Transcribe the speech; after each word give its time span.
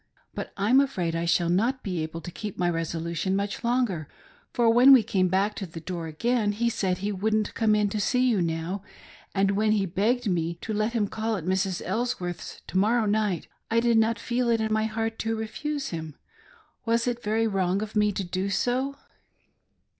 But 0.33 0.51
I'm 0.57 0.79
afraid 0.79 1.15
I 1.15 1.25
shall 1.25 1.47
not 1.49 1.83
be 1.83 2.01
able 2.01 2.21
to 2.21 2.31
keep 2.31 2.57
my 2.57 2.67
resolution 2.67 3.35
much 3.35 3.63
longer, 3.63 4.07
for 4.51 4.67
when 4.67 4.93
we 4.93 5.03
came 5.03 5.27
back 5.27 5.53
to 5.57 5.67
the 5.67 5.79
door 5.79 6.07
again 6.07 6.53
he 6.53 6.71
said 6.71 6.97
he 6.97 7.11
wouldn't 7.11 7.53
come 7.53 7.75
in 7.75 7.87
to 7.89 7.99
see 7.99 8.27
you 8.27 8.41
now, 8.41 8.81
and 9.35 9.51
when 9.51 9.73
he 9.73 9.85
begged 9.85 10.27
me 10.27 10.55
to 10.61 10.73
let 10.73 10.93
him 10.93 11.07
call 11.07 11.35
at 11.35 11.45
Mrs. 11.45 11.83
Elsworth's 11.85 12.63
to 12.65 12.79
mor 12.79 12.95
row 12.95 13.05
night, 13.05 13.47
I 13.69 13.79
did 13.79 13.99
not 13.99 14.17
feel 14.17 14.49
it 14.49 14.59
in 14.59 14.73
my 14.73 14.85
heart 14.85 15.19
to 15.19 15.35
refuse 15.35 15.89
him;— 15.89 16.15
was 16.87 17.05
it 17.05 17.21
very 17.21 17.45
wrong 17.45 17.83
of 17.83 17.95
me 17.95 18.11
to 18.11 18.23
do 18.23 18.49
so 18.49 18.95